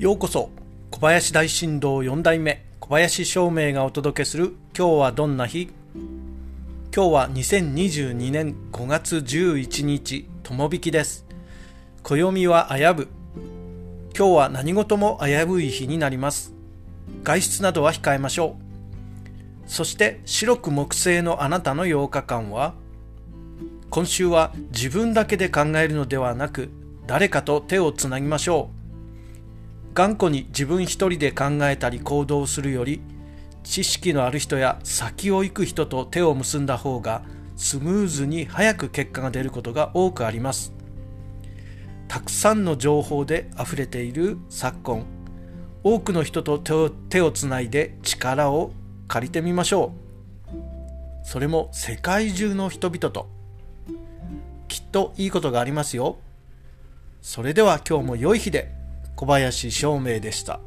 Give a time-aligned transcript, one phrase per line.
[0.00, 0.48] ようこそ
[0.90, 5.68] 小林大震動4代目小林照明がお届けする今日はどんな日？
[6.96, 11.26] 今日は2022年5月11日友引きです。
[12.02, 13.08] 暦は危ぶ。
[14.16, 16.54] 今日は何事も危ぶい日になります。
[17.22, 18.56] 外出などは控えましょ
[19.66, 19.70] う。
[19.70, 22.72] そして白く木星のあなたの8日間は
[23.90, 26.70] 今週は自分だけで考えるのではなく
[27.06, 28.79] 誰かと手をつなぎましょう。
[30.00, 33.02] 頑固に自分一人で考えたり行動するより
[33.62, 37.22] 知識のある人や先を行く人と手を結んだ方が
[37.54, 40.72] スムーズに早く結果が出ることが多くあります。
[42.08, 45.04] たくさんの情報で溢れている昨今
[45.84, 48.72] 多くの人と手を手をつないで力を
[49.06, 49.92] 借りてみましょ
[50.48, 51.26] う。
[51.26, 53.28] それも世界中の人々と。
[54.66, 56.16] きっといいことがありますよ。
[57.20, 58.79] それでは今日も良い日で。
[59.20, 60.60] 小林照明でした。